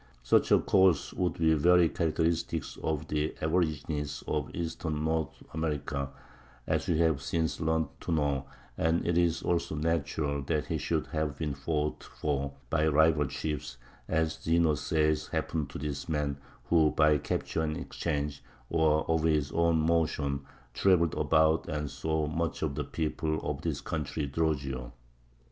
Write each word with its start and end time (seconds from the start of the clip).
Such 0.23 0.51
a 0.51 0.57
course 0.57 1.13
would 1.13 1.33
be 1.35 1.53
very 1.53 1.87
characteristic 1.87 2.63
of 2.81 3.07
the 3.07 3.35
aborigines 3.39 4.23
of 4.27 4.49
eastern 4.55 5.03
North 5.03 5.43
America, 5.53 6.09
as 6.65 6.87
we 6.87 6.97
have 6.97 7.21
since 7.21 7.59
learned 7.61 7.89
to 7.99 8.11
know; 8.11 8.45
and 8.79 9.05
it 9.05 9.15
is 9.15 9.43
also 9.43 9.75
natural 9.75 10.41
that 10.45 10.65
he 10.65 10.79
should 10.79 11.05
have 11.11 11.37
been 11.37 11.53
fought 11.53 12.03
for 12.03 12.51
by 12.71 12.87
rival 12.87 13.27
chiefs, 13.27 13.77
as 14.07 14.39
Zeno 14.41 14.73
says 14.73 15.27
happened 15.27 15.69
to 15.69 15.77
this 15.77 16.09
man, 16.09 16.37
who, 16.63 16.89
by 16.89 17.19
capture 17.19 17.61
and 17.61 17.77
exchange, 17.77 18.43
or 18.71 19.07
of 19.07 19.21
his 19.21 19.51
own 19.51 19.79
motion, 19.81 20.43
traveled 20.73 21.13
about 21.13 21.69
and 21.69 21.91
saw 21.91 22.25
much 22.25 22.63
of 22.63 22.73
the 22.73 22.83
people 22.83 23.39
of 23.47 23.61
this 23.61 23.81
"country" 23.81 24.25
Drogeo. 24.25 24.93